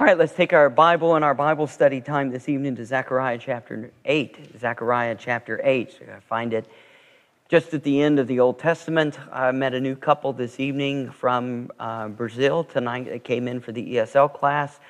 [0.00, 3.36] All right, let's take our Bible and our Bible study time this evening to Zechariah
[3.36, 4.58] chapter 8.
[4.58, 5.92] Zechariah chapter 8.
[5.92, 6.64] So I find it
[7.50, 9.18] just at the end of the Old Testament.
[9.30, 13.10] I met a new couple this evening from uh, Brazil tonight.
[13.10, 14.80] They came in for the ESL class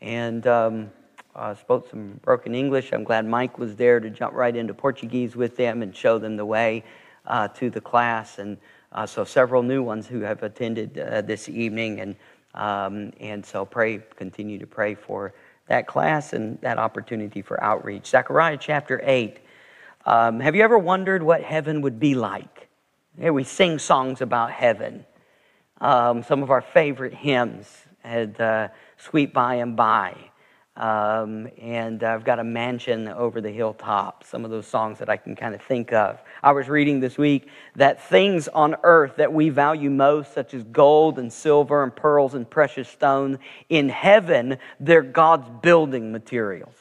[0.00, 0.90] and um,
[1.36, 2.94] uh, spoke some broken English.
[2.94, 6.38] I'm glad Mike was there to jump right into Portuguese with them and show them
[6.38, 6.84] the way
[7.26, 8.38] uh, to the class.
[8.38, 8.56] And
[8.92, 12.00] uh, so, several new ones who have attended uh, this evening.
[12.00, 12.16] And
[12.54, 15.34] um, and so pray, continue to pray for
[15.66, 18.06] that class and that opportunity for outreach.
[18.06, 19.38] Zechariah chapter 8.
[20.06, 22.68] Um, have you ever wondered what heaven would be like?
[23.18, 25.06] Here we sing songs about heaven.
[25.80, 30.16] Um, some of our favorite hymns had uh, Sweet By and By.
[30.76, 34.24] Um, and I've got a mansion over the hilltop.
[34.24, 36.20] Some of those songs that I can kind of think of.
[36.42, 40.64] I was reading this week that things on earth that we value most, such as
[40.64, 43.38] gold and silver and pearls and precious stone,
[43.68, 46.74] in heaven, they're God's building materials.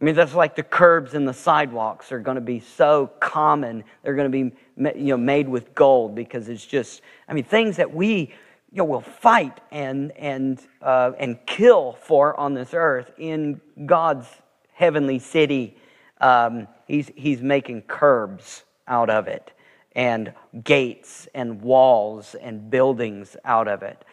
[0.00, 3.84] I mean, that's like the curbs and the sidewalks are going to be so common.
[4.02, 7.76] They're going to be you know, made with gold because it's just, I mean, things
[7.78, 8.32] that we
[8.70, 14.26] you know, will fight and, and, uh, and kill for on this earth in God's
[14.72, 15.76] heavenly city.
[16.20, 19.52] Um, he's, he's making curbs out of it,
[19.94, 20.32] and
[20.64, 24.04] gates and walls and buildings out of it.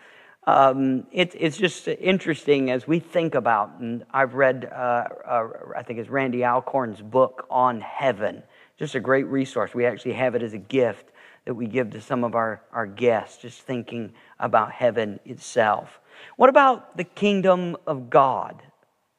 [0.48, 5.82] Um, it, it's just interesting as we think about, and I've read, uh, uh, I
[5.82, 8.44] think it's Randy Alcorn's book on heaven.
[8.78, 9.74] Just a great resource.
[9.74, 11.12] We actually have it as a gift
[11.46, 16.00] that we give to some of our, our guests, just thinking about heaven itself.
[16.38, 18.62] What about the kingdom of God,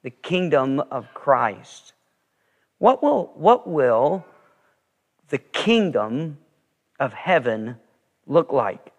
[0.03, 1.93] the kingdom of Christ?
[2.79, 4.25] What will, what will
[5.29, 6.39] the kingdom
[6.99, 7.77] of heaven
[8.27, 8.93] look like?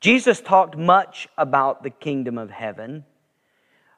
[0.00, 3.04] Jesus talked much about the kingdom of heaven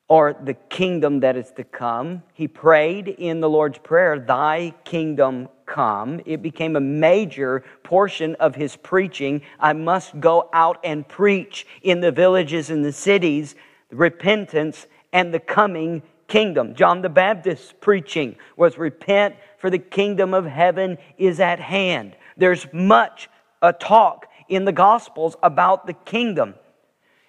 [0.09, 2.23] or the kingdom that is to come.
[2.35, 6.21] He prayed in the Lord's Prayer, Thy kingdom come.
[6.27, 9.43] It became a major portion of his preaching.
[9.59, 13.55] I must go out and preach in the villages and the cities
[13.91, 16.75] repentance and the coming kingdom.
[16.75, 22.17] John the Baptist's preaching was repent for the kingdom of heaven is at hand.
[22.37, 23.29] There's much
[23.63, 26.55] a talk in the gospels about the kingdom.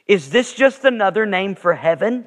[0.07, 2.25] Is this just another name for heaven?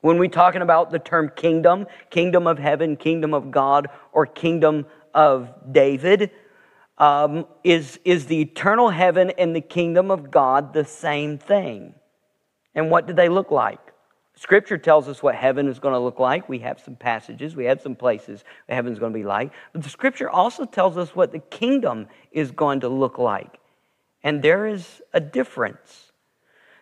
[0.00, 4.84] When we're talking about the term kingdom, kingdom of heaven, kingdom of God, or kingdom
[5.14, 6.30] of David,
[6.98, 11.94] um, is, is the eternal heaven and the kingdom of God the same thing?
[12.74, 13.80] And what do they look like?
[14.36, 16.48] Scripture tells us what heaven is going to look like.
[16.48, 19.52] We have some passages, we have some places heaven's going to be like.
[19.72, 23.58] But the Scripture also tells us what the kingdom is going to look like.
[24.24, 26.12] And there is a difference.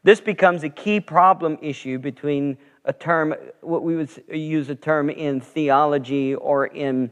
[0.03, 5.11] This becomes a key problem issue between a term, what we would use a term
[5.11, 7.11] in theology or in,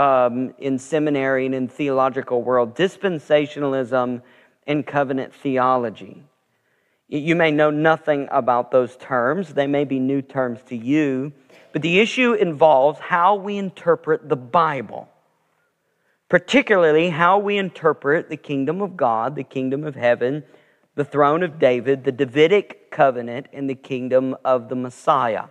[0.00, 4.22] um, in seminary and in theological world, dispensationalism
[4.66, 6.24] and covenant theology.
[7.06, 11.32] You may know nothing about those terms, they may be new terms to you,
[11.72, 15.06] but the issue involves how we interpret the Bible,
[16.30, 20.44] particularly how we interpret the kingdom of God, the kingdom of heaven,
[20.94, 25.44] the throne of David, the Davidic covenant, and the kingdom of the Messiah.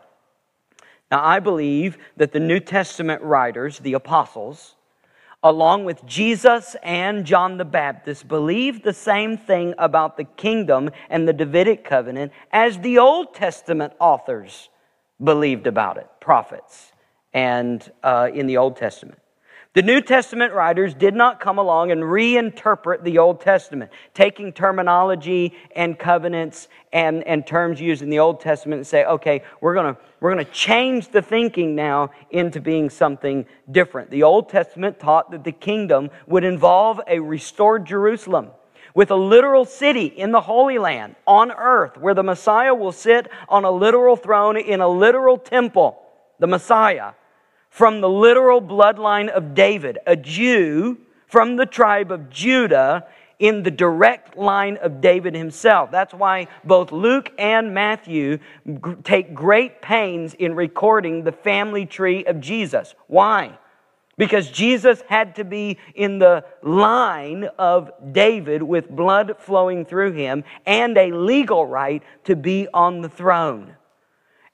[1.12, 4.76] Now, I believe that the New Testament writers, the apostles,
[5.42, 11.28] along with Jesus and John the Baptist, believed the same thing about the kingdom and
[11.28, 14.70] the Davidic covenant as the Old Testament authors
[15.24, 16.92] believed about it, prophets,
[17.34, 19.20] and uh, in the Old Testament.
[19.80, 25.56] The New Testament writers did not come along and reinterpret the Old Testament, taking terminology
[25.74, 29.96] and covenants and, and terms used in the Old Testament and say, okay, we're going
[30.20, 34.10] we're going to change the thinking now into being something different.
[34.10, 38.50] The Old Testament taught that the kingdom would involve a restored Jerusalem
[38.94, 43.30] with a literal city in the Holy Land on earth where the Messiah will sit
[43.48, 46.02] on a literal throne in a literal temple.
[46.40, 47.14] The Messiah
[47.70, 53.06] from the literal bloodline of David, a Jew from the tribe of Judah
[53.38, 55.92] in the direct line of David himself.
[55.92, 58.40] That's why both Luke and Matthew
[59.04, 62.96] take great pains in recording the family tree of Jesus.
[63.08, 63.58] Why?
[64.18, 70.44] Because Jesus had to be in the line of David with blood flowing through him
[70.66, 73.78] and a legal right to be on the throne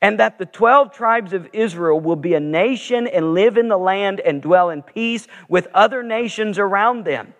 [0.05, 3.77] and that the 12 tribes of Israel will be a nation and live in the
[3.77, 7.33] land and dwell in peace with other nations around them.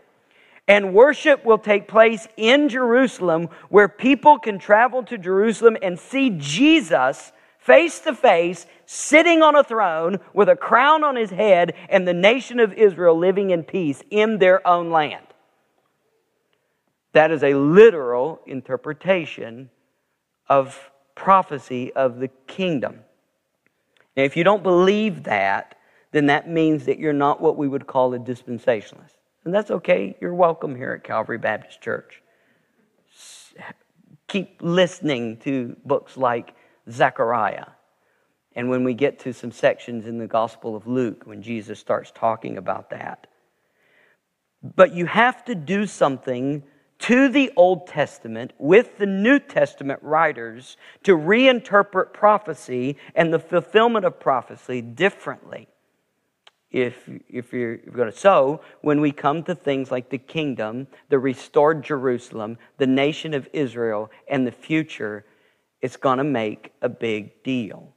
[0.68, 6.32] And worship will take place in Jerusalem, where people can travel to Jerusalem and see
[6.40, 12.08] Jesus face to face, sitting on a throne with a crown on his head, and
[12.08, 15.28] the nation of Israel living in peace in their own land.
[17.12, 19.70] That is a literal interpretation
[20.50, 23.00] of prophecy of the kingdom.
[24.16, 25.76] Now, if you don't believe that,
[26.12, 29.16] then that means that you're not what we would call a dispensationalist.
[29.44, 30.16] And that's okay.
[30.22, 32.22] You're welcome here at Calvary Baptist Church.
[34.28, 36.56] Keep listening to books like
[36.90, 37.68] Zechariah.
[38.56, 42.12] And when we get to some sections in the Gospel of Luke, when Jesus starts
[42.16, 43.28] talking about that.
[44.64, 46.64] But you have to do something
[47.00, 54.06] to the Old Testament with the New Testament writers to reinterpret prophecy and the fulfillment
[54.06, 55.68] of prophecy differently.
[56.72, 58.18] If, if you're going to.
[58.18, 63.48] So, when we come to things like the kingdom, the restored Jerusalem, the nation of
[63.54, 65.26] Israel, and the future,
[65.82, 67.94] it's going to make a big deal.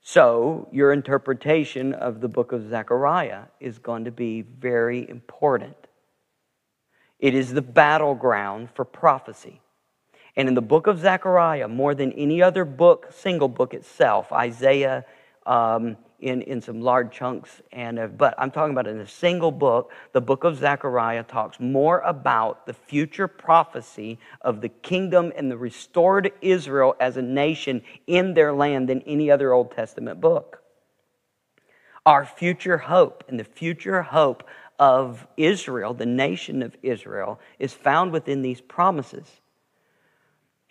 [0.00, 5.76] So, your interpretation of the book of Zechariah is going to be very important.
[7.20, 9.60] It is the battleground for prophecy.
[10.36, 15.04] And in the book of Zechariah, more than any other book, single book itself, Isaiah
[15.46, 19.50] um, in, in some large chunks, and uh, but I'm talking about in a single
[19.50, 25.50] book, the book of Zechariah talks more about the future prophecy of the kingdom and
[25.50, 30.62] the restored Israel as a nation in their land than any other Old Testament book.
[32.06, 34.44] Our future hope and the future hope
[34.80, 39.40] of Israel, the nation of Israel, is found within these promises.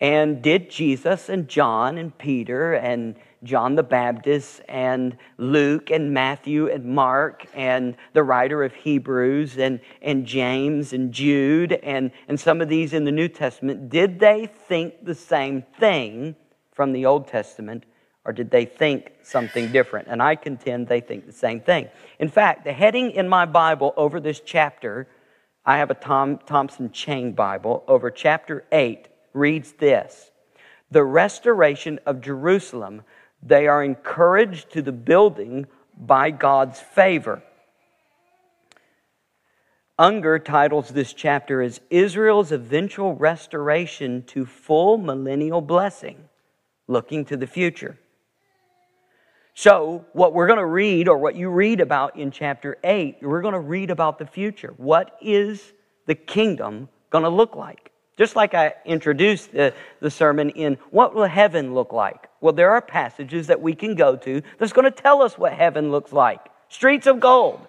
[0.02, 6.70] And did Jesus and John and Peter and John the Baptist and Luke and Matthew
[6.70, 12.62] and Mark and the writer of Hebrews and, and James and Jude and, and some
[12.62, 16.36] of these in the New Testament, did they think the same thing
[16.72, 17.84] from the Old Testament
[18.30, 20.08] or did they think something different?
[20.08, 21.90] And I contend they think the same thing.
[22.20, 25.08] In fact, the heading in my Bible over this chapter,
[25.66, 30.30] I have a Tom Thompson Chain Bible, over chapter 8, reads this
[30.92, 33.02] The restoration of Jerusalem,
[33.42, 35.66] they are encouraged to the building
[35.98, 37.42] by God's favor.
[39.98, 46.30] Unger titles this chapter as Israel's eventual restoration to full millennial blessing,
[46.88, 47.98] looking to the future.
[49.62, 53.42] So, what we're going to read, or what you read about in chapter 8, we're
[53.42, 54.74] going to read about the future.
[54.78, 55.74] What is
[56.06, 57.92] the kingdom going to look like?
[58.18, 62.30] Just like I introduced the, the sermon in what will heaven look like?
[62.40, 65.52] Well, there are passages that we can go to that's going to tell us what
[65.52, 66.40] heaven looks like
[66.70, 67.60] streets of gold,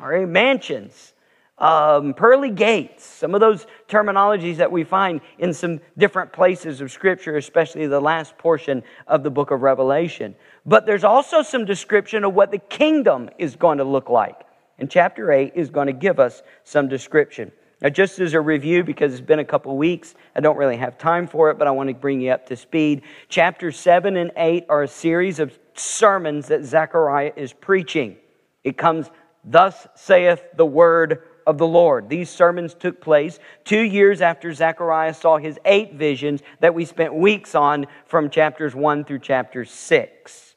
[0.00, 1.12] right, mansions,
[1.60, 6.90] um, pearly gates, some of those terminologies that we find in some different places of
[6.90, 10.34] Scripture, especially the last portion of the book of Revelation.
[10.64, 14.40] But there's also some description of what the kingdom is going to look like.
[14.78, 17.52] And chapter 8 is going to give us some description.
[17.82, 20.98] Now, just as a review, because it's been a couple weeks, I don't really have
[20.98, 23.02] time for it, but I want to bring you up to speed.
[23.28, 28.16] Chapter 7 and 8 are a series of sermons that Zechariah is preaching.
[28.64, 29.10] It comes,
[29.44, 32.08] Thus saith the word of the Lord.
[32.08, 37.12] These sermons took place two years after Zechariah saw his eight visions that we spent
[37.12, 40.54] weeks on from chapters 1 through chapter 6.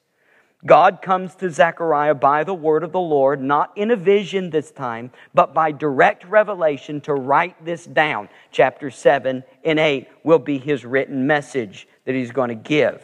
[0.66, 4.72] God comes to Zechariah by the word of the Lord, not in a vision this
[4.72, 8.30] time, but by direct revelation to write this down.
[8.52, 13.04] Chapter 7 and 8 will be his written message that he's going to give.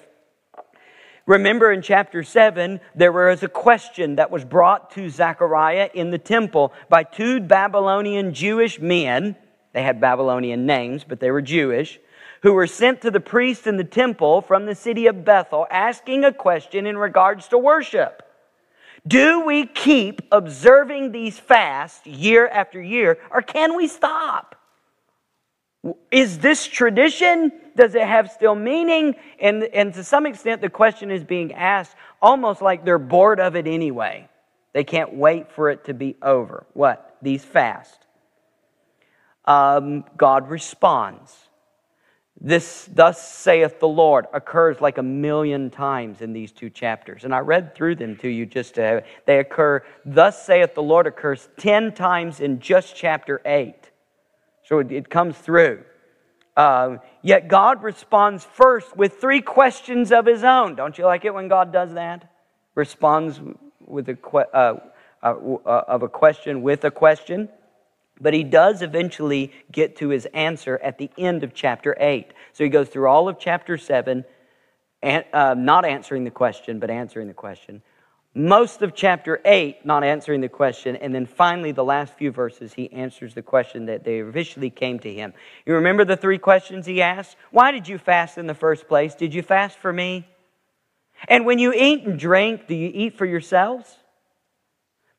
[1.30, 6.18] Remember in chapter 7, there was a question that was brought to Zechariah in the
[6.18, 9.36] temple by two Babylonian Jewish men.
[9.72, 12.00] They had Babylonian names, but they were Jewish,
[12.42, 16.24] who were sent to the priest in the temple from the city of Bethel asking
[16.24, 18.24] a question in regards to worship.
[19.08, 24.56] Do we keep observing these fasts year after year, or can we stop?
[26.12, 27.52] Is this tradition?
[27.76, 29.16] Does it have still meaning?
[29.40, 33.56] And, and to some extent, the question is being asked almost like they're bored of
[33.56, 34.28] it anyway.
[34.74, 36.66] They can't wait for it to be over.
[36.74, 37.18] What?
[37.22, 37.98] These fasts.
[39.46, 41.34] Um, God responds.
[42.42, 47.26] This, thus saith the Lord, occurs like a million times in these two chapters.
[47.26, 51.08] And I read through them to you just to, they occur, thus saith the Lord
[51.08, 53.76] occurs 10 times in just chapter 8.
[54.70, 55.84] So it, it comes through.
[56.56, 60.76] Uh, yet God responds first with three questions of his own.
[60.76, 62.30] Don't you like it when God does that?
[62.76, 63.42] Responds
[63.80, 64.76] with a que- uh,
[65.24, 65.34] uh,
[65.66, 67.50] uh, of a question with a question.
[68.22, 72.32] But he does eventually get to his answer at the end of chapter 8.
[72.54, 74.24] So he goes through all of chapter 7,
[75.02, 77.82] and, uh, not answering the question, but answering the question.
[78.36, 80.96] Most of chapter 8, not answering the question.
[80.96, 85.00] And then finally, the last few verses, he answers the question that they officially came
[85.00, 85.34] to him.
[85.66, 87.38] You remember the three questions he asked?
[87.52, 89.16] Why did you fast in the first place?
[89.16, 90.28] Did you fast for me?
[91.28, 93.98] And when you eat and drink, do you eat for yourselves?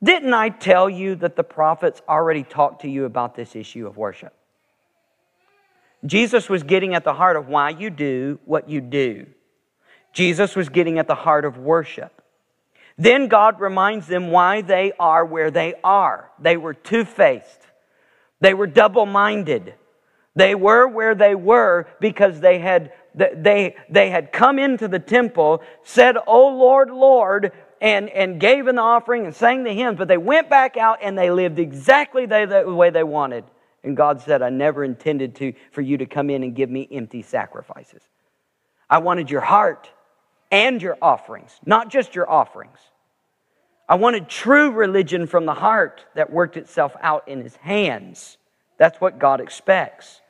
[0.02, 3.96] Didn't I tell you that the prophets already talked to you about this issue of
[3.96, 4.34] worship?
[6.06, 9.26] Jesus was getting at the heart of why you do what you do.
[10.12, 12.19] Jesus was getting at the heart of worship.
[13.00, 16.30] Then God reminds them why they are where they are.
[16.38, 17.60] They were two faced,
[18.40, 19.74] they were double minded.
[20.36, 25.60] They were where they were because they had, they, they had come into the temple,
[25.82, 30.16] said, Oh Lord, Lord, and, and gave an offering and sang the hymns, but they
[30.16, 33.44] went back out and they lived exactly the, the way they wanted.
[33.82, 36.86] And God said, I never intended to, for you to come in and give me
[36.92, 38.02] empty sacrifices.
[38.88, 39.90] I wanted your heart
[40.50, 42.78] and your offerings, not just your offerings.
[43.90, 48.38] I wanted true religion from the heart that worked itself out in his hands.
[48.78, 50.20] That's what God expects.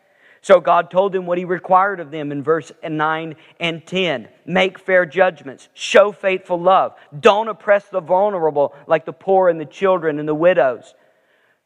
[0.40, 4.28] So God told them what he required of them in verse 9 and 10.
[4.46, 9.66] Make fair judgments, show faithful love, don't oppress the vulnerable like the poor and the
[9.66, 10.94] children and the widows.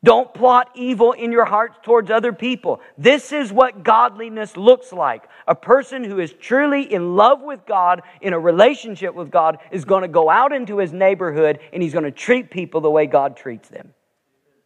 [0.04, 2.80] Don't plot evil in your hearts towards other people.
[2.98, 5.24] This is what godliness looks like.
[5.48, 9.86] A person who is truly in love with God, in a relationship with God, is
[9.86, 13.06] going to go out into his neighborhood and he's going to treat people the way
[13.06, 13.94] God treats them.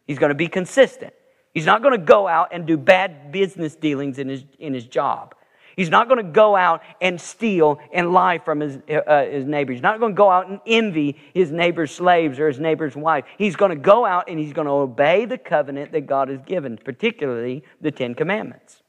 [0.05, 1.13] He's going to be consistent.
[1.53, 4.85] He's not going to go out and do bad business dealings in his, in his
[4.85, 5.35] job.
[5.79, 9.71] He's not going to go out and steal and lie from his, uh, his neighbor.
[9.71, 13.23] He's not going to go out and envy his neighbor's slaves or his neighbor's wife.
[13.37, 16.41] He's going to go out and he's going to obey the covenant that God has
[16.41, 18.83] given, particularly the Ten Commandments.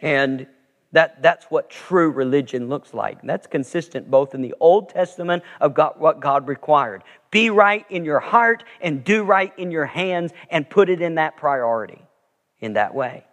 [0.00, 0.48] And
[0.90, 3.20] that, that's what true religion looks like.
[3.20, 7.04] And that's consistent both in the Old Testament of God, what God required.
[7.30, 11.14] Be right in your heart and do right in your hands and put it in
[11.14, 12.02] that priority
[12.58, 13.24] in that way.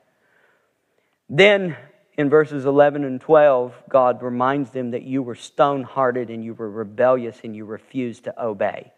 [1.27, 1.75] Then
[2.17, 6.53] in verses 11 and 12, God reminds them that you were stone hearted and you
[6.53, 8.91] were rebellious and you refused to obey.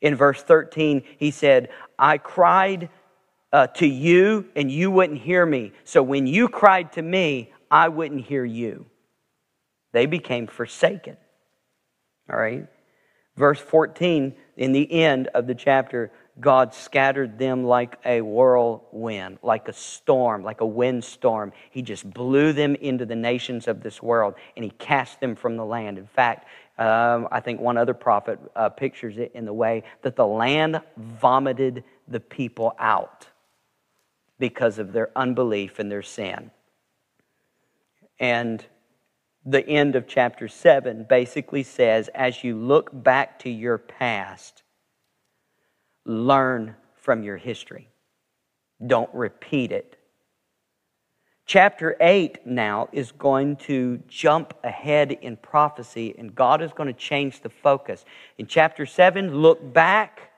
[0.00, 2.88] In verse 13, he said, I cried
[3.52, 5.72] uh, to you and you wouldn't hear me.
[5.84, 8.86] So when you cried to me, I wouldn't hear you.
[9.92, 11.16] They became forsaken.
[12.30, 12.66] All right?
[13.36, 19.68] Verse 14, in the end of the chapter, God scattered them like a whirlwind, like
[19.68, 21.52] a storm, like a windstorm.
[21.70, 25.56] He just blew them into the nations of this world and he cast them from
[25.56, 25.98] the land.
[25.98, 26.46] In fact,
[26.78, 30.80] um, I think one other prophet uh, pictures it in the way that the land
[30.96, 33.26] vomited the people out
[34.38, 36.52] because of their unbelief and their sin.
[38.20, 38.64] And
[39.44, 44.62] the end of chapter 7 basically says as you look back to your past,
[46.08, 47.88] learn from your history.
[48.84, 49.96] Don't repeat it.
[51.44, 56.98] Chapter 8 now is going to jump ahead in prophecy, and God is going to
[56.98, 58.04] change the focus.
[58.36, 60.32] In chapter 7, look back,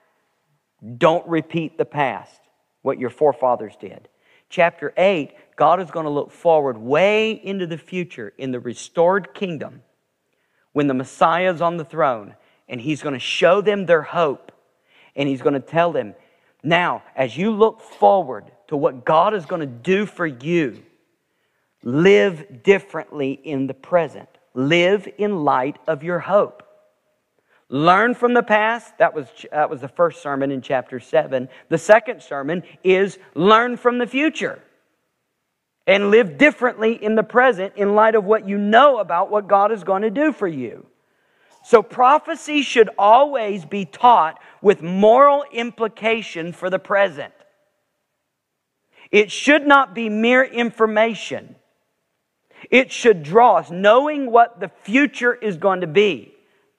[0.99, 2.41] don't repeat the past,
[2.83, 4.09] what your forefathers did.
[4.51, 9.35] Chapter 8, God is going to look forward way into the future in the restored
[9.35, 9.83] kingdom
[10.73, 12.35] when the Messiah is on the throne,
[12.69, 14.53] and He's going to show them their hope
[15.17, 16.15] and he's going to tell them,
[16.63, 20.83] now, as you look forward to what God is going to do for you,
[21.83, 24.29] live differently in the present.
[24.55, 26.63] Live in light of your hope.
[27.69, 28.99] Learn from the past.
[28.99, 31.49] That was, that was the first sermon in chapter 7.
[31.69, 34.61] The second sermon is learn from the future
[35.87, 39.73] and live differently in the present in light of what you know about what God
[39.73, 40.87] is going to do for you.
[41.63, 47.33] So prophecy should always be taught with moral implication for the present.
[49.11, 51.57] It should not be mere information.
[52.71, 56.35] It should draw us, knowing what the future is going to be.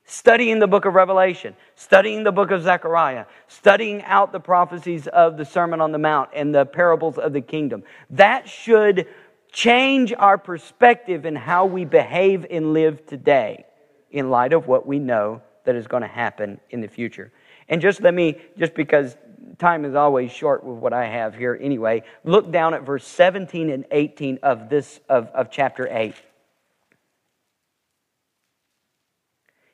[0.05, 5.37] Studying the book of Revelation, studying the book of Zechariah, studying out the prophecies of
[5.37, 7.83] the Sermon on the Mount and the parables of the kingdom.
[8.09, 9.07] That should
[9.51, 13.65] change our perspective in how we behave and live today
[14.11, 17.31] in light of what we know that is going to happen in the future.
[17.69, 19.15] And just let me, just because
[19.59, 23.69] time is always short with what I have here anyway, look down at verse 17
[23.69, 26.15] and 18 of this, of, of chapter 8.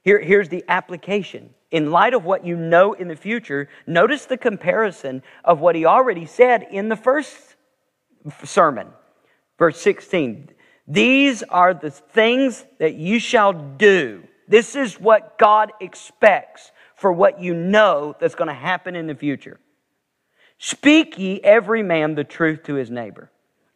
[0.03, 1.49] Here, here's the application.
[1.69, 5.85] In light of what you know in the future, notice the comparison of what he
[5.85, 7.35] already said in the first
[8.43, 8.87] sermon.
[9.57, 10.49] Verse 16
[10.87, 14.23] These are the things that you shall do.
[14.47, 19.15] This is what God expects for what you know that's going to happen in the
[19.15, 19.59] future.
[20.57, 23.29] Speak ye every man the truth to his neighbor.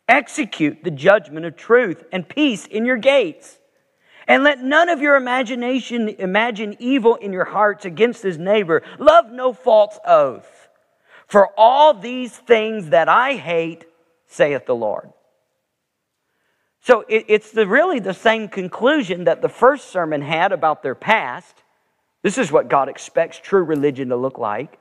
[0.08, 3.60] Execute the judgment of truth and peace in your gates.
[4.28, 8.82] And let none of your imagination imagine evil in your hearts against his neighbor.
[8.98, 10.70] Love no false oath.
[11.28, 13.86] For all these things that I hate,
[14.28, 15.12] saith the Lord.
[16.82, 20.96] So it, it's the, really the same conclusion that the first sermon had about their
[20.96, 21.56] past.
[22.24, 24.80] This is what God expects true religion to look like.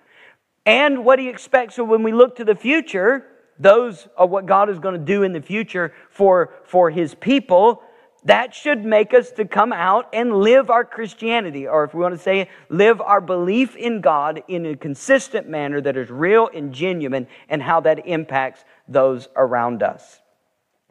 [0.66, 3.26] And what he expects when we look to the future,
[3.59, 7.83] those are what God is going to do in the future for, for his people.
[8.25, 12.14] That should make us to come out and live our Christianity, or if we want
[12.14, 16.73] to say, live our belief in God in a consistent manner that is real and
[16.73, 20.21] genuine, and how that impacts those around us.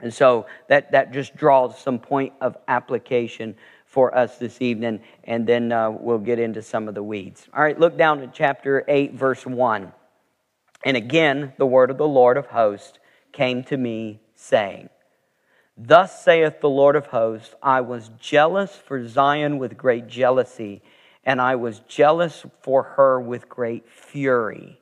[0.01, 5.47] And so that, that just draws some point of application for us this evening, and
[5.47, 7.47] then uh, we'll get into some of the weeds.
[7.53, 9.91] All right, look down to chapter 8, verse 1.
[10.85, 12.99] And again, the word of the Lord of hosts
[13.31, 14.89] came to me, saying,
[15.75, 20.81] Thus saith the Lord of hosts, I was jealous for Zion with great jealousy,
[21.23, 24.78] and I was jealous for her with great fury.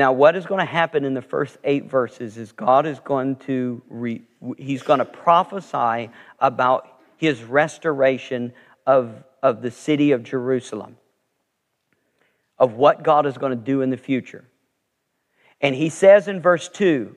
[0.00, 3.36] Now, what is going to happen in the first eight verses is God is going
[3.40, 4.22] to re,
[4.56, 6.88] he's going to prophesy about
[7.18, 8.54] his restoration
[8.86, 10.96] of, of the city of Jerusalem,
[12.58, 14.46] of what God is going to do in the future.
[15.60, 17.14] And he says in verse 2,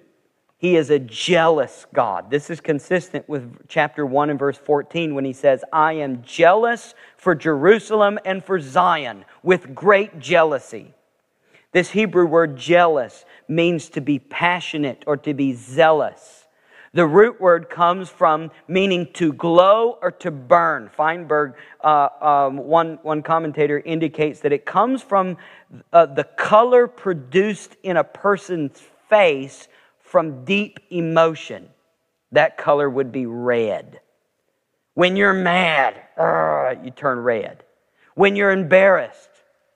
[0.57, 2.29] he is a jealous God.
[2.29, 6.95] This is consistent with chapter 1 and verse 14 when he says, I am jealous
[7.15, 10.93] for Jerusalem and for Zion with great jealousy.
[11.73, 16.45] This Hebrew word jealous means to be passionate or to be zealous.
[16.93, 20.89] The root word comes from meaning to glow or to burn.
[20.95, 25.37] Feinberg, uh, um, one, one commentator, indicates that it comes from
[25.91, 29.67] uh, the color produced in a person's face
[29.99, 31.69] from deep emotion.
[32.31, 33.99] That color would be red.
[34.93, 37.63] When you're mad, uh, you turn red.
[38.13, 39.31] When you're embarrassed,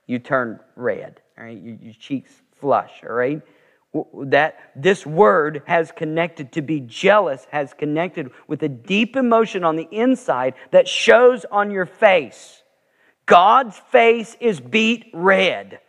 [0.05, 1.61] you turn red all right?
[1.61, 3.41] Your, your cheeks flush, all right?
[4.25, 9.75] That this word has connected to be jealous, has connected with a deep emotion on
[9.75, 12.63] the inside that shows on your face.
[13.25, 15.79] God's face is beet red.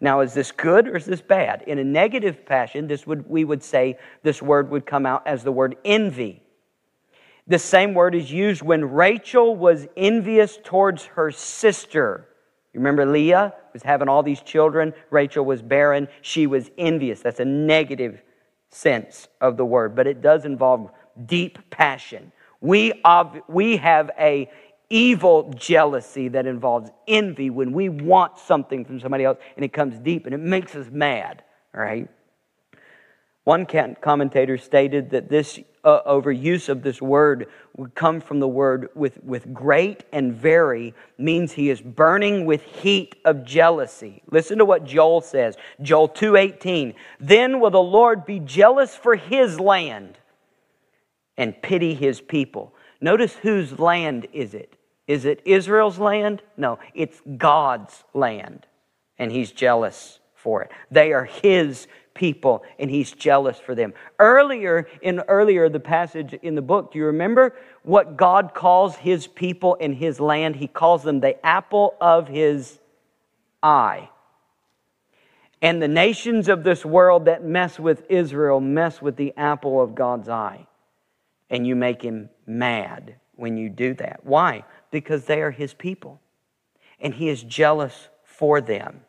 [0.00, 1.62] Now, is this good or is this bad?
[1.66, 5.44] In a negative passion, this would, we would say this word would come out as
[5.44, 6.42] the word envy.
[7.46, 12.26] The same word is used when Rachel was envious towards her sister.
[12.74, 14.94] Remember Leah was having all these children.
[15.10, 16.08] Rachel was barren.
[16.22, 17.20] She was envious.
[17.20, 18.22] That's a negative
[18.70, 20.90] sense of the word, but it does involve
[21.26, 22.32] deep passion.
[22.60, 23.02] We,
[23.48, 24.50] we have a
[24.88, 29.98] evil jealousy that involves envy when we want something from somebody else and it comes
[29.98, 32.08] deep and it makes us mad, right?
[33.44, 38.88] One commentator stated that this uh, overuse of this word would come from the word
[38.94, 44.22] with, with great and very means he is burning with heat of jealousy.
[44.30, 45.56] Listen to what Joel says.
[45.80, 46.94] Joel 2:18.
[47.18, 50.18] Then will the Lord be jealous for his land
[51.36, 52.74] and pity his people.
[53.00, 54.76] Notice whose land is it?
[55.08, 56.42] Is it Israel's land?
[56.56, 58.66] No, it's God's land.
[59.18, 60.70] And he's jealous for it.
[60.90, 63.94] They are his people and he's jealous for them.
[64.18, 69.26] Earlier in earlier the passage in the book, do you remember what God calls his
[69.26, 70.56] people in his land?
[70.56, 72.78] He calls them the apple of his
[73.62, 74.08] eye.
[75.60, 79.94] And the nations of this world that mess with Israel mess with the apple of
[79.94, 80.66] God's eye.
[81.50, 84.20] And you make him mad when you do that.
[84.24, 84.64] Why?
[84.90, 86.20] Because they are his people.
[86.98, 89.02] And he is jealous for them.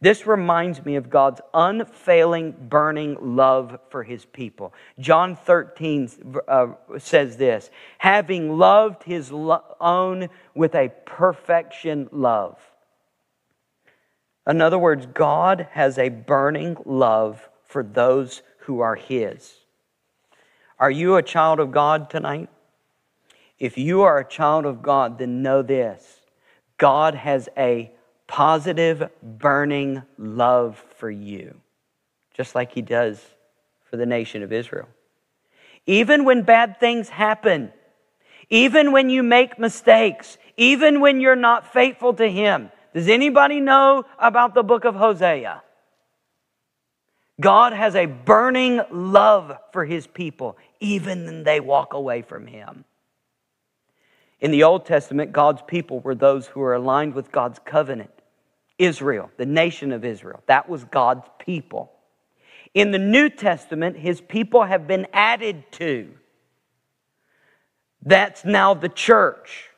[0.00, 4.74] This reminds me of God's unfailing, burning love for his people.
[4.98, 6.10] John 13
[6.46, 6.66] uh,
[6.98, 12.58] says this having loved his lo- own with a perfection love.
[14.46, 19.54] In other words, God has a burning love for those who are his.
[20.78, 22.50] Are you a child of God tonight?
[23.58, 26.20] If you are a child of God, then know this
[26.76, 27.90] God has a
[28.26, 31.60] positive, burning love for you,
[32.34, 33.20] just like He does
[33.90, 34.88] for the nation of Israel.
[35.86, 37.72] Even when bad things happen,
[38.50, 42.70] even when you make mistakes, even when you're not faithful to Him.
[42.94, 45.62] Does anybody know about the book of Hosea?
[47.40, 52.84] God has a burning love for his people, even when they walk away from him.
[54.40, 58.15] In the Old Testament, God's people were those who were aligned with God's covenant.
[58.78, 61.92] Israel, the nation of Israel, that was God's people.
[62.74, 66.12] In the New Testament, his people have been added to.
[68.02, 69.70] That's now the church.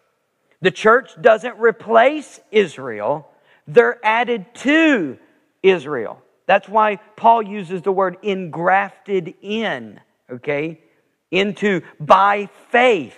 [0.61, 3.29] The church doesn't replace Israel,
[3.67, 5.19] they're added to
[5.63, 6.23] Israel.
[6.47, 10.81] That's why Paul uses the word engrafted in, okay?
[11.31, 13.15] Into by faith.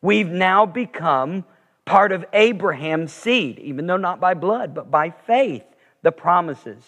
[0.00, 1.44] We've now become
[1.84, 5.64] part of Abraham's seed, even though not by blood, but by faith,
[6.02, 6.82] the promises.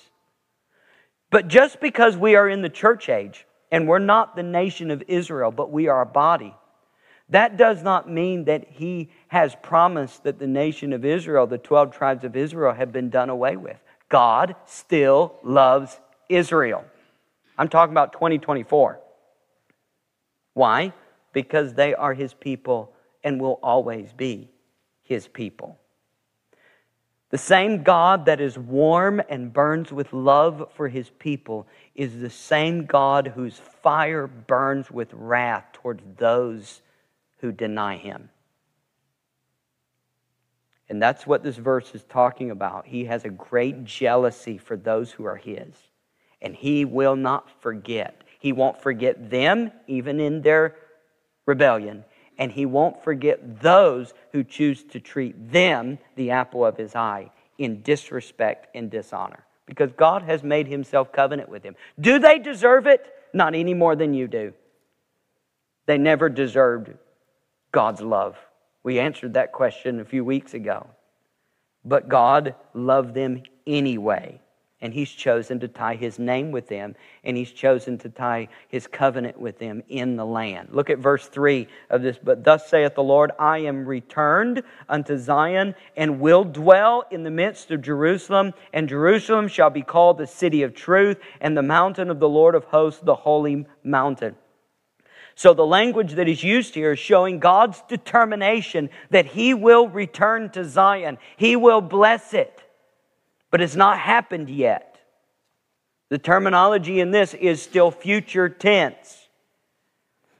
[1.31, 5.03] But just because we are in the church age and we're not the nation of
[5.09, 6.55] Israel, but we are a body,
[7.31, 11.91] that does not mean that he has promised that the nation of Israel, the 12
[11.91, 13.79] tribes of Israel, have been done away with.
[14.09, 16.85] God still loves Israel.
[17.59, 19.01] I'm talking about 2024.
[20.55, 20.93] Why?
[21.33, 22.93] Because they are his people
[23.25, 24.49] and will always be
[25.07, 25.79] his people.
[27.31, 32.31] The same God that is warm and burns with love for his people is the
[32.31, 36.83] same God whose fire burns with wrath towards those
[37.39, 38.31] who deny him.
[40.89, 42.87] And that's what this verse is talking about.
[42.87, 45.75] He has a great jealousy for those who are his,
[46.41, 48.23] and he will not forget.
[48.39, 50.77] He won't forget them, even in their
[51.45, 52.05] rebellion,
[52.39, 57.31] and he won't forget those who choose to treat them, the apple of his eye,
[57.59, 59.45] in disrespect and dishonor.
[59.67, 61.75] Because God has made himself covenant with them.
[61.99, 63.05] Do they deserve it?
[63.33, 64.53] Not any more than you do.
[65.87, 66.93] They never deserved
[67.73, 68.37] God's love.
[68.83, 70.87] We answered that question a few weeks ago.
[71.85, 74.41] But God loved them anyway.
[74.83, 78.87] And He's chosen to tie His name with them, and He's chosen to tie His
[78.87, 80.69] covenant with them in the land.
[80.71, 82.19] Look at verse 3 of this.
[82.23, 87.31] But thus saith the Lord, I am returned unto Zion, and will dwell in the
[87.31, 92.11] midst of Jerusalem, and Jerusalem shall be called the city of truth, and the mountain
[92.11, 94.37] of the Lord of hosts, the holy mountain.
[95.37, 100.51] So the language that is used here is showing God's determination that He will return
[100.51, 101.17] to Zion.
[101.39, 102.63] He will bless it.
[103.51, 104.99] But it's not happened yet.
[106.09, 109.29] The terminology in this is still future tense.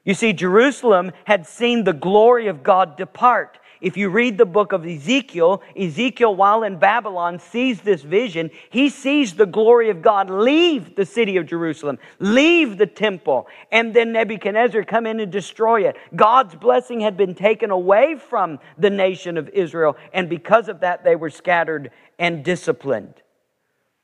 [0.05, 3.59] You see, Jerusalem had seen the glory of God depart.
[3.81, 8.51] If you read the book of Ezekiel, Ezekiel, while in Babylon, sees this vision.
[8.71, 13.93] He sees the glory of God leave the city of Jerusalem, leave the temple, and
[13.93, 15.97] then Nebuchadnezzar come in and destroy it.
[16.15, 21.05] God's blessing had been taken away from the nation of Israel, and because of that,
[21.05, 23.15] they were scattered and disciplined.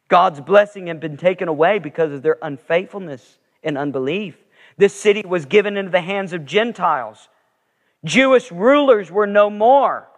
[0.08, 4.36] God's blessing had been taken away because of their unfaithfulness and unbelief.
[4.76, 7.28] This city was given into the hands of Gentiles
[8.04, 10.08] Jewish rulers were no more.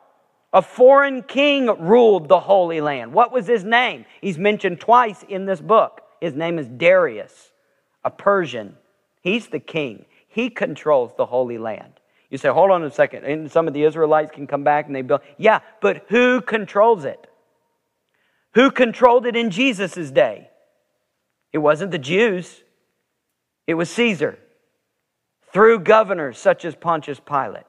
[0.52, 3.12] A foreign king ruled the Holy Land.
[3.12, 4.06] What was his name?
[4.20, 6.02] He's mentioned twice in this book.
[6.20, 7.50] His name is Darius,
[8.04, 8.76] a Persian.
[9.20, 11.92] He's the king, he controls the Holy Land.
[12.30, 13.24] You say, hold on a second.
[13.24, 15.20] And some of the Israelites can come back and they build.
[15.38, 17.28] Yeah, but who controls it?
[18.54, 20.50] Who controlled it in Jesus' day?
[21.52, 22.62] It wasn't the Jews,
[23.66, 24.38] it was Caesar
[25.52, 27.64] through governors such as Pontius Pilate.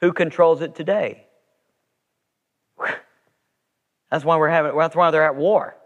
[0.00, 1.26] Who controls it today?
[4.10, 4.76] That's why we're having.
[4.76, 5.76] That's why they're at war.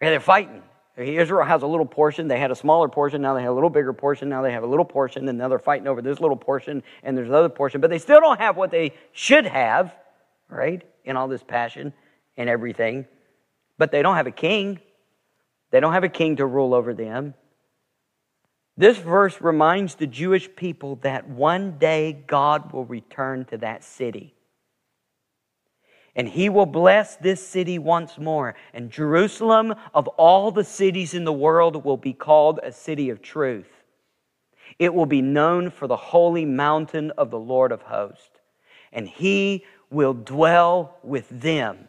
[0.00, 0.62] they're fighting.
[0.96, 2.28] Israel has a little portion.
[2.28, 3.20] They had a smaller portion.
[3.20, 4.28] Now they have a little bigger portion.
[4.28, 5.28] Now they have a little portion.
[5.28, 6.84] And now they're fighting over this little portion.
[7.02, 7.80] And there's another portion.
[7.80, 9.92] But they still don't have what they should have,
[10.48, 10.82] right?
[11.04, 11.92] In all this passion
[12.36, 13.06] and everything.
[13.76, 14.78] But they don't have a king.
[15.72, 17.34] They don't have a king to rule over them.
[18.76, 24.34] This verse reminds the Jewish people that one day God will return to that city.
[26.16, 28.54] And he will bless this city once more.
[28.72, 33.22] And Jerusalem, of all the cities in the world, will be called a city of
[33.22, 33.70] truth.
[34.78, 38.40] It will be known for the holy mountain of the Lord of hosts.
[38.92, 41.88] And he will dwell with them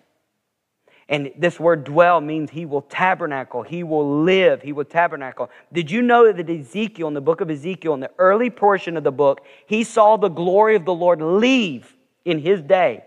[1.07, 5.51] and this word dwell means he will tabernacle, he will live, he will tabernacle.
[5.71, 9.03] Did you know that Ezekiel, in the book of Ezekiel, in the early portion of
[9.03, 13.03] the book, he saw the glory of the Lord leave in his day?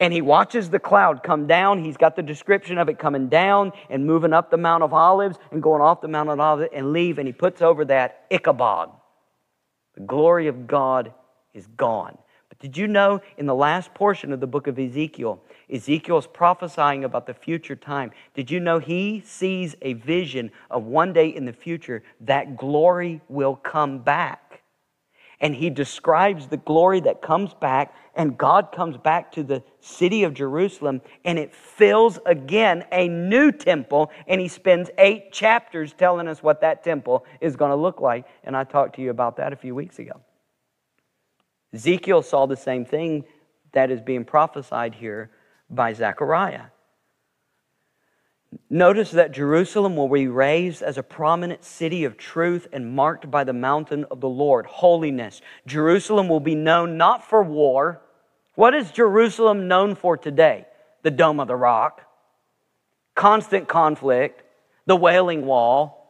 [0.00, 1.82] And he watches the cloud come down.
[1.82, 5.38] He's got the description of it coming down and moving up the Mount of Olives
[5.52, 7.18] and going off the Mount of Olives and leave.
[7.18, 8.90] And he puts over that Ichabod.
[9.94, 11.14] The glory of God
[11.54, 12.18] is gone
[12.62, 17.26] Did you know in the last portion of the book of Ezekiel, Ezekiel's prophesying about
[17.26, 18.12] the future time.
[18.34, 23.20] Did you know he sees a vision of one day in the future that glory
[23.28, 24.62] will come back?
[25.40, 30.22] And he describes the glory that comes back, and God comes back to the city
[30.22, 34.12] of Jerusalem, and it fills again a new temple.
[34.28, 38.24] And he spends eight chapters telling us what that temple is going to look like.
[38.44, 40.20] And I talked to you about that a few weeks ago.
[41.74, 43.24] Ezekiel saw the same thing
[43.72, 45.30] that is being prophesied here
[45.70, 46.64] by Zechariah.
[48.68, 53.44] Notice that Jerusalem will be raised as a prominent city of truth and marked by
[53.44, 55.40] the mountain of the Lord, holiness.
[55.66, 58.02] Jerusalem will be known not for war.
[58.54, 60.66] What is Jerusalem known for today?
[61.02, 62.02] The Dome of the Rock,
[63.14, 64.42] constant conflict,
[64.84, 66.01] the Wailing Wall,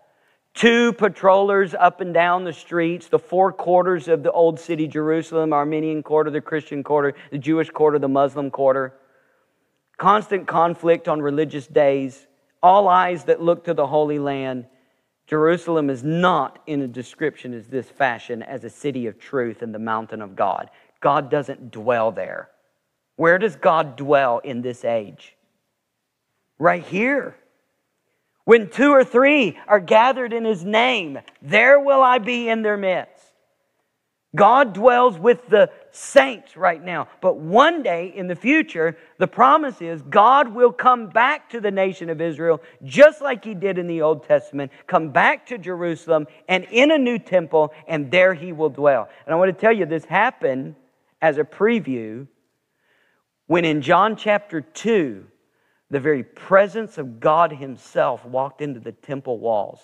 [0.54, 5.52] two patrollers up and down the streets, the four quarters of the old city Jerusalem,
[5.52, 8.94] Armenian quarter, the Christian quarter, the Jewish quarter, the Muslim quarter.
[9.98, 12.26] Constant conflict on religious days,
[12.62, 14.66] all eyes that look to the Holy Land.
[15.26, 19.74] Jerusalem is not in a description as this fashion as a city of truth and
[19.74, 20.70] the mountain of God.
[21.00, 22.50] God doesn't dwell there.
[23.16, 25.36] Where does God dwell in this age?
[26.58, 27.36] Right here.
[28.44, 32.76] When two or three are gathered in his name, there will I be in their
[32.76, 33.32] midst.
[34.34, 37.08] God dwells with the saints right now.
[37.20, 41.70] But one day in the future, the promise is God will come back to the
[41.70, 46.26] nation of Israel just like he did in the Old Testament, come back to Jerusalem
[46.48, 49.08] and in a new temple, and there he will dwell.
[49.26, 50.76] And I want to tell you, this happened
[51.20, 52.26] as a preview
[53.48, 55.26] when in John chapter 2,
[55.92, 59.78] the very presence of God Himself walked into the temple walls.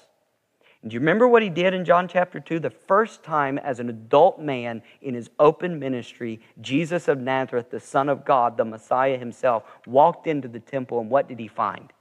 [0.80, 2.60] And do you remember what He did in John chapter 2?
[2.60, 7.78] The first time as an adult man in His open ministry, Jesus of Nazareth, the
[7.78, 11.92] Son of God, the Messiah Himself, walked into the temple, and what did He find?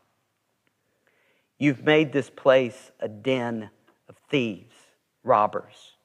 [1.59, 3.69] You've made this place a den
[4.07, 4.75] of thieves,
[5.21, 5.97] robbers.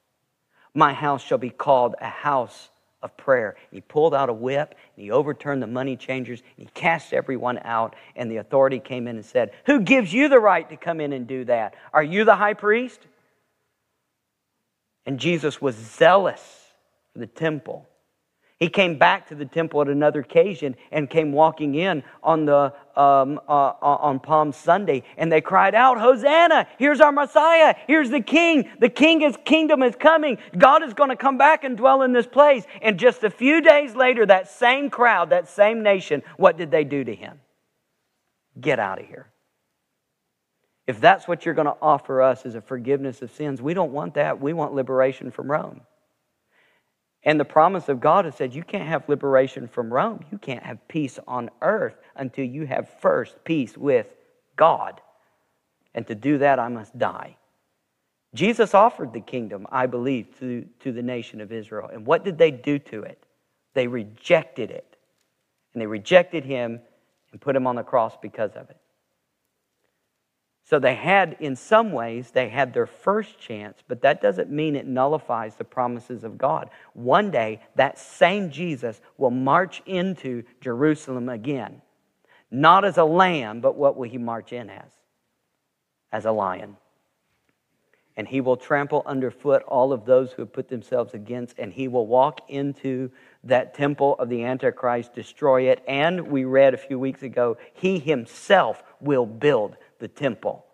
[0.75, 2.71] My house shall be called a house
[3.03, 3.57] of prayer.
[3.71, 6.43] He pulled out a whip and he overturned the money changers.
[6.57, 10.41] He cast everyone out, and the authority came in and said, Who gives you the
[10.41, 11.75] right to come in and do that?
[11.93, 13.01] Are you the high priest?
[15.05, 16.43] And Jesus was zealous
[17.13, 17.89] for the temple.
[18.63, 22.73] He came back to the temple at another occasion and came walking in on, the,
[22.95, 26.69] um, uh, uh, on Palm Sunday, and they cried out, Hosanna!
[26.79, 27.75] Here's our Messiah!
[27.89, 28.71] Here's the King!
[28.79, 30.39] The King's kingdom is coming!
[30.57, 32.65] God is going to come back and dwell in this place.
[32.81, 36.85] And just a few days later, that same crowd, that same nation, what did they
[36.85, 37.41] do to him?
[38.61, 39.27] Get out of here.
[40.87, 43.91] If that's what you're going to offer us as a forgiveness of sins, we don't
[43.91, 44.41] want that.
[44.41, 45.81] We want liberation from Rome.
[47.25, 50.25] And the promise of God has said you can't have liberation from Rome.
[50.33, 54.07] You can't have peace on earth until you have first peace with
[54.57, 55.01] God.
[55.95, 57.37] And to do that, I must die.
[58.35, 61.91] Jesus offered the kingdom, I believe, to, to the nation of Israel.
[61.93, 63.23] And what did they do to it?
[63.75, 64.97] They rejected it.
[65.75, 66.81] And they rejected him
[67.31, 68.77] and put him on the cross because of it.
[70.73, 74.75] So they had, in some ways, they had their first chance, but that doesn't mean
[74.75, 76.71] it nullifies the promises of God.
[76.95, 81.83] One day, that same Jesus will march into Jerusalem again.
[82.51, 84.89] Not as a lamb, but what will he march in as?
[86.11, 86.79] As a lion.
[88.17, 91.87] And he will trample underfoot all of those who have put themselves against, and he
[91.87, 93.11] will walk into
[93.45, 95.85] that temple of the Antichrist, destroy it.
[95.87, 100.67] And we read a few weeks ago, he himself will build the temple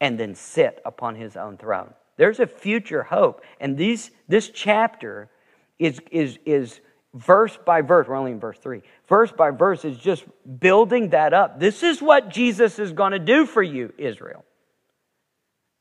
[0.00, 1.94] and then sit upon his own throne.
[2.16, 3.42] There's a future hope.
[3.60, 5.30] And these, this chapter
[5.78, 6.80] is, is, is
[7.14, 8.08] verse by verse.
[8.08, 8.82] We're only in verse 3.
[9.08, 10.24] Verse by verse is just
[10.58, 11.60] building that up.
[11.60, 14.44] This is what Jesus is going to do for you, Israel.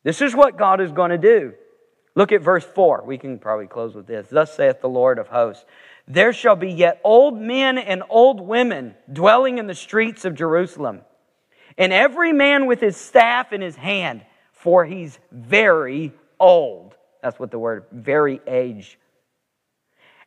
[0.03, 1.53] This is what God is going to do.
[2.15, 3.03] Look at verse 4.
[3.05, 4.27] We can probably close with this.
[4.29, 5.65] Thus saith the Lord of hosts
[6.07, 11.01] There shall be yet old men and old women dwelling in the streets of Jerusalem
[11.79, 16.95] and every man with his staff in his hand, for he's very old.
[17.23, 18.99] That's what the word very age.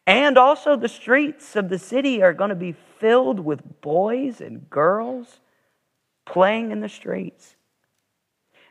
[0.06, 4.68] And also, the streets of the city are going to be filled with boys and
[4.68, 5.40] girls
[6.24, 7.54] playing in the streets.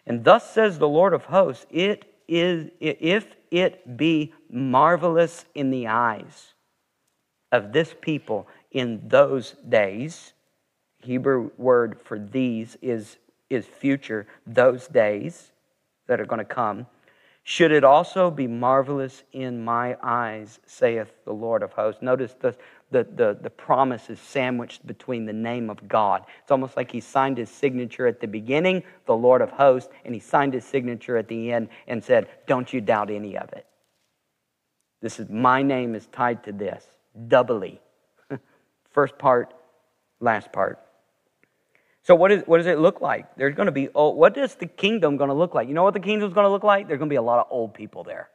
[0.06, 5.88] And thus says the Lord of hosts, it is if it be marvelous in the
[5.88, 6.54] eyes
[7.52, 10.34] of this people in those days,
[11.03, 13.17] Hebrew word for these is,
[13.49, 15.51] is future, those days
[16.07, 16.85] that are going to come.
[17.43, 22.01] Should it also be marvelous in my eyes, saith the Lord of hosts?
[22.01, 22.55] Notice the,
[22.91, 26.25] the, the, the promise is sandwiched between the name of God.
[26.41, 30.13] It's almost like he signed his signature at the beginning, the Lord of hosts, and
[30.13, 33.65] he signed his signature at the end and said, Don't you doubt any of it.
[35.01, 36.85] This is my name is tied to this,
[37.27, 37.81] doubly.
[38.91, 39.53] First part,
[40.19, 40.79] last part.
[42.03, 43.35] So what, is, what does it look like?
[43.35, 45.67] There's going to be old, what is the kingdom going to look like?
[45.67, 46.87] You know what the kingdom's going to look like?
[46.87, 48.29] There's going to be a lot of old people there.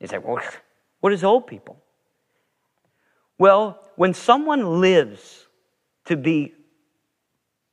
[0.00, 0.40] You say, well,
[1.00, 1.76] what is old people?
[3.38, 5.46] Well, when someone lives
[6.06, 6.54] to be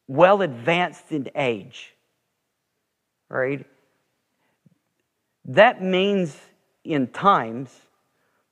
[0.08, 1.94] well advanced in age,
[3.30, 3.66] right?
[5.46, 6.36] That means
[6.84, 7.70] in times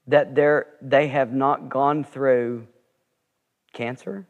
[0.07, 0.35] that
[0.81, 2.67] they have not gone through
[3.73, 4.25] cancer,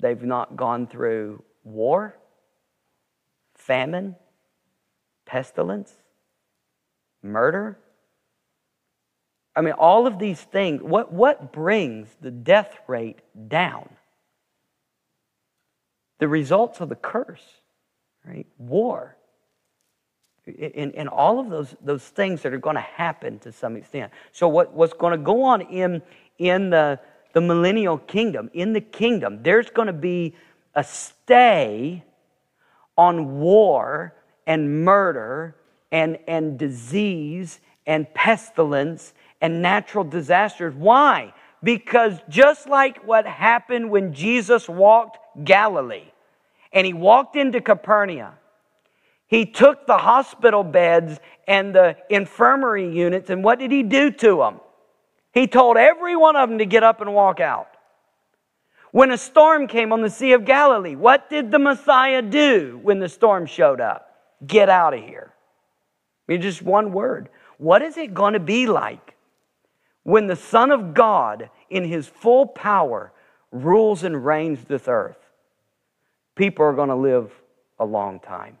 [0.00, 2.16] They've not gone through war,
[3.54, 4.14] famine,
[5.26, 5.92] pestilence,
[7.22, 7.78] murder.
[9.56, 13.88] I mean, all of these things, what, what brings the death rate down?
[16.18, 17.44] The results of the curse,
[18.24, 18.46] right?
[18.56, 19.16] War.
[20.46, 24.12] And, and all of those, those things that are going to happen to some extent.
[24.32, 26.02] So, what, what's going to go on in,
[26.38, 27.00] in the,
[27.32, 30.34] the millennial kingdom, in the kingdom, there's going to be
[30.74, 32.02] a stay
[32.96, 34.14] on war
[34.46, 35.56] and murder
[35.92, 40.74] and, and disease and pestilence and natural disasters.
[40.74, 41.32] Why?
[41.62, 46.10] Because just like what happened when Jesus walked Galilee
[46.72, 48.34] and he walked into Capernaum,
[49.26, 54.38] he took the hospital beds and the infirmary units, and what did he do to
[54.38, 54.60] them?
[55.32, 57.68] He told every one of them to get up and walk out.
[58.90, 62.98] When a storm came on the Sea of Galilee, what did the Messiah do when
[62.98, 64.16] the storm showed up?
[64.46, 65.32] Get out of here.
[66.28, 67.28] I mean, just one word.
[67.58, 69.16] What is it going to be like
[70.04, 73.12] when the Son of God, in his full power,
[73.52, 75.18] rules and reigns this earth?
[76.34, 77.30] People are going to live
[77.78, 78.58] a long time.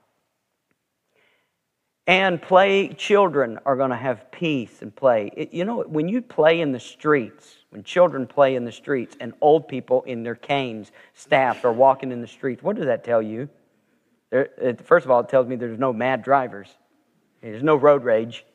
[2.08, 5.30] And play, children are going to have peace and play.
[5.36, 9.14] It, you know, when you play in the streets, when children play in the streets
[9.20, 13.04] and old people in their canes, staffs, are walking in the streets, what does that
[13.04, 13.50] tell you?
[14.30, 16.68] There, it, first of all, it tells me there's no mad drivers,
[17.42, 18.46] there's no road rage.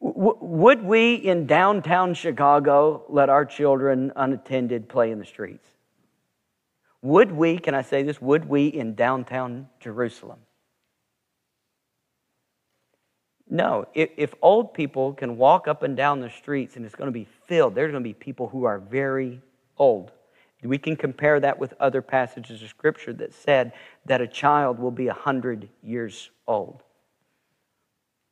[0.00, 5.66] W- would we in downtown Chicago let our children unattended play in the streets?
[7.02, 10.38] Would we, can I say this, would we in downtown Jerusalem?
[13.52, 17.08] No, if, if, old people can walk up and down the streets and it's going
[17.08, 19.42] to be filled, there's going to be people who are very
[19.76, 20.10] old.
[20.62, 23.72] We can compare that with other passages of Scripture that said
[24.06, 26.82] that a child will be 100 years old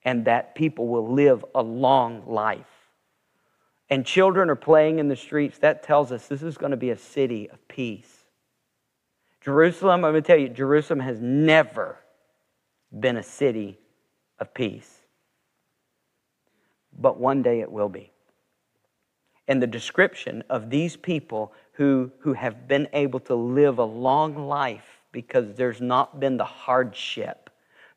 [0.06, 2.88] and that people will live a long life.
[3.90, 5.58] And children are playing in the streets.
[5.58, 8.24] That tells us this is going to be a city of peace.
[9.42, 11.98] Jerusalem, I'm going to tell you, Jerusalem has never
[12.98, 13.78] been a city
[14.38, 14.99] of peace
[16.98, 18.12] but one day it will be.
[19.48, 24.48] And the description of these people who, who have been able to live a long
[24.48, 27.50] life because there's not been the hardship,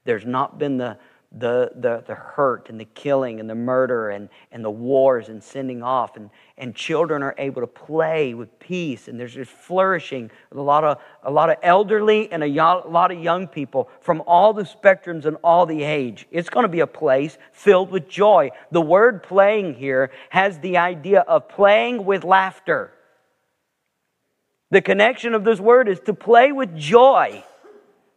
[0.03, 0.97] there's not been the,
[1.35, 5.43] the, the, the hurt and the killing and the murder and, and the wars and
[5.43, 6.15] sending off.
[6.15, 10.61] And, and children are able to play with peace and there's just flourishing with a
[10.61, 14.63] lot of, a lot of elderly and a lot of young people from all the
[14.63, 16.27] spectrums and all the age.
[16.29, 18.51] It's going to be a place filled with joy.
[18.71, 22.93] The word playing here has the idea of playing with laughter.
[24.69, 27.43] The connection of this word is to play with joy.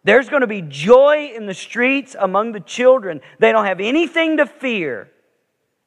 [0.07, 3.21] There's going to be joy in the streets among the children.
[3.41, 5.11] They don't have anything to fear.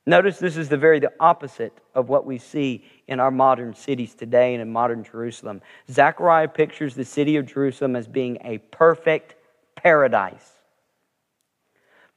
[0.06, 4.14] Notice this is the very the opposite of what we see in our modern cities
[4.14, 5.62] today and in modern Jerusalem.
[5.90, 9.36] Zechariah pictures the city of Jerusalem as being a perfect
[9.78, 10.52] paradise.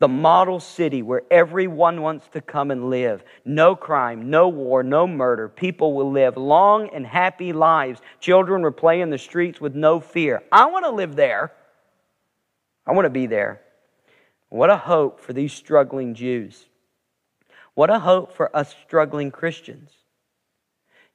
[0.00, 3.22] The model city where everyone wants to come and live.
[3.44, 5.48] No crime, no war, no murder.
[5.48, 8.00] People will live long and happy lives.
[8.18, 10.42] Children will play in the streets with no fear.
[10.50, 11.52] I want to live there.
[12.86, 13.60] I want to be there.
[14.48, 16.66] What a hope for these struggling Jews.
[17.74, 19.90] What a hope for us struggling Christians.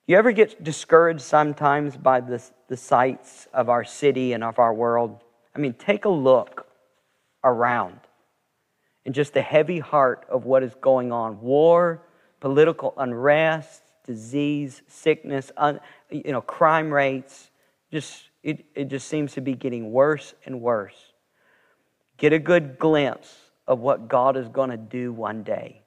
[0.07, 4.73] You ever get discouraged sometimes by the, the sights of our city and of our
[4.73, 5.21] world?
[5.53, 6.65] I mean, take a look
[7.43, 7.99] around
[9.05, 12.01] and just the heavy heart of what is going on war,
[12.39, 17.51] political unrest, disease, sickness, un, you know, crime rates.
[17.91, 21.06] Just, it, it just seems to be getting worse and worse.
[22.17, 23.35] Get a good glimpse
[23.67, 25.81] of what God is going to do one day.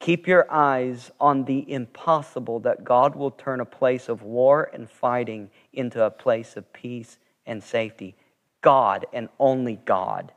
[0.00, 4.90] Keep your eyes on the impossible that God will turn a place of war and
[4.90, 8.14] fighting into a place of peace and safety.
[8.60, 10.32] God and only God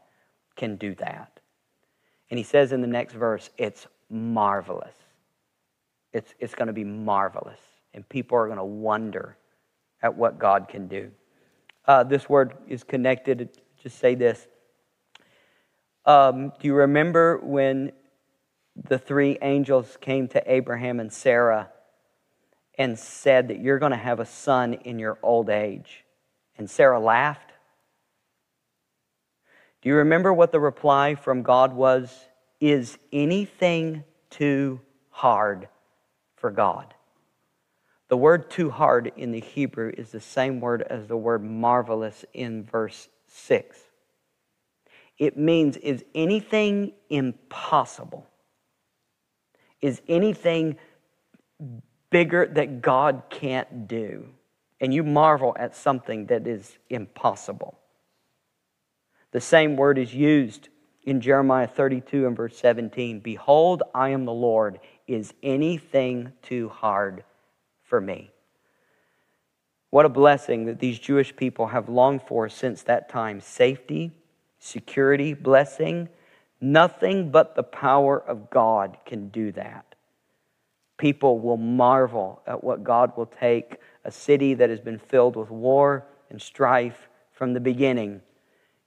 [0.55, 1.39] can do that.
[2.29, 4.95] And he says in the next verse, it's marvelous.
[6.13, 7.59] It's, it's going to be marvelous.
[7.93, 9.37] And people are going to wonder
[10.01, 11.11] at what God can do.
[11.85, 13.49] Uh, this word is connected.
[13.81, 14.47] Just say this.
[16.07, 17.91] Um, do you remember when
[18.87, 21.69] the three angels came to Abraham and Sarah
[22.77, 26.05] and said that you're going to have a son in your old age?
[26.57, 27.51] And Sarah laughed.
[29.81, 32.17] Do you remember what the reply from God was?
[32.61, 34.79] Is anything too
[35.09, 35.67] hard
[36.37, 36.93] for God?
[38.07, 42.23] The word too hard in the Hebrew is the same word as the word marvelous
[42.33, 43.77] in verse 6.
[45.17, 48.27] It means, is anything impossible?
[49.81, 50.77] Is anything
[52.09, 54.29] bigger that God can't do?
[54.79, 57.77] And you marvel at something that is impossible.
[59.31, 60.69] The same word is used
[61.03, 64.79] in Jeremiah 32 and verse 17 Behold, I am the Lord.
[65.07, 67.23] Is anything too hard
[67.83, 68.31] for me?
[69.89, 74.11] What a blessing that these Jewish people have longed for since that time safety,
[74.59, 76.09] security, blessing.
[76.59, 79.95] Nothing but the power of God can do that.
[80.97, 85.51] People will marvel at what God will take a city that has been filled with
[85.51, 88.21] war and strife from the beginning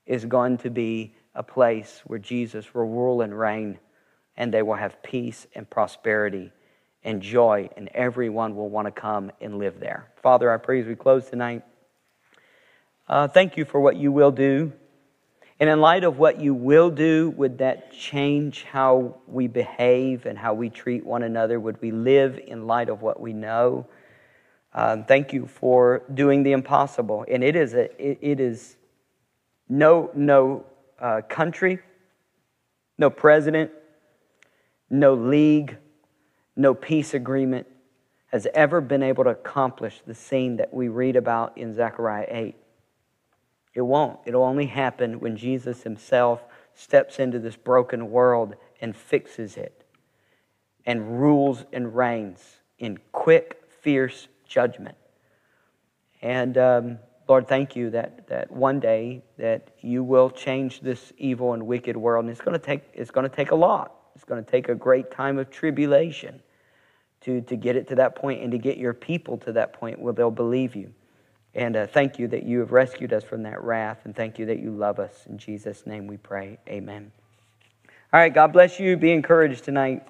[0.07, 3.79] is going to be a place where Jesus will rule and reign,
[4.37, 6.51] and they will have peace and prosperity
[7.05, 10.11] and joy, and everyone will want to come and live there.
[10.21, 11.63] Father, I pray as we close tonight,
[13.09, 14.73] uh, thank you for what you will do.
[15.61, 20.39] And in light of what you will do, would that change how we behave and
[20.39, 21.61] how we treat one another?
[21.61, 23.87] Would we live in light of what we know?
[24.73, 27.27] Um, thank you for doing the impossible.
[27.31, 28.77] And it is, a, it, it is
[29.69, 30.65] no, no
[30.99, 31.79] uh, country,
[32.97, 33.71] no president,
[34.89, 35.77] no league,
[36.57, 37.67] no peace agreement
[38.29, 42.57] has ever been able to accomplish the scene that we read about in Zechariah 8.
[43.81, 44.19] It won't.
[44.27, 49.87] It'll only happen when Jesus himself steps into this broken world and fixes it
[50.85, 54.99] and rules and reigns in quick, fierce judgment.
[56.21, 61.55] And um, Lord, thank you that, that one day that you will change this evil
[61.55, 62.27] and wicked world.
[62.27, 63.95] And it's going to take, it's going to take a lot.
[64.15, 66.43] It's going to take a great time of tribulation
[67.23, 69.99] to, to get it to that point and to get your people to that point
[69.99, 70.93] where they'll believe you.
[71.55, 74.01] And uh, thank you that you have rescued us from that wrath.
[74.05, 75.27] And thank you that you love us.
[75.29, 76.59] In Jesus' name we pray.
[76.69, 77.11] Amen.
[78.13, 78.97] All right, God bless you.
[78.97, 80.07] Be encouraged tonight.